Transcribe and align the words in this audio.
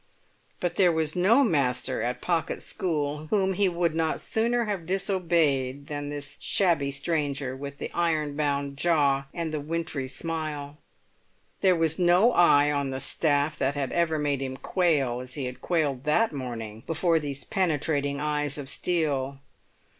But 0.59 0.77
there 0.77 0.91
was 0.91 1.15
no 1.15 1.43
master 1.43 2.01
at 2.01 2.23
Pocket's 2.23 2.65
school 2.65 3.27
whom 3.29 3.53
he 3.53 3.69
would 3.69 3.93
not 3.93 4.19
sooner 4.19 4.65
have 4.65 4.87
disobeyed 4.87 5.85
than 5.85 6.09
this 6.09 6.37
shabby 6.39 6.89
stranger 6.89 7.55
with 7.55 7.77
the 7.77 7.91
iron 7.93 8.35
bound 8.35 8.77
jaw 8.77 9.25
and 9.31 9.53
the 9.53 9.59
wintry 9.59 10.07
smile; 10.07 10.79
there 11.59 11.75
was 11.75 11.99
no 11.99 12.33
eye 12.33 12.71
on 12.71 12.89
the 12.89 12.99
staff 12.99 13.59
that 13.59 13.75
had 13.75 13.91
ever 13.91 14.17
made 14.17 14.41
him 14.41 14.57
quail 14.57 15.19
as 15.19 15.35
he 15.35 15.45
had 15.45 15.61
quailed 15.61 16.03
that 16.05 16.33
morning 16.33 16.81
before 16.87 17.19
these 17.19 17.43
penetrating 17.43 18.19
eyes 18.19 18.57
of 18.57 18.69
steel. 18.69 19.37